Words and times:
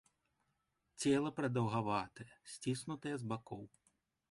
Цела 1.01 1.31
прадаўгаватае, 1.41 2.27
сціснутае 2.55 3.15
з 3.25 3.33
бакоў. 3.35 3.63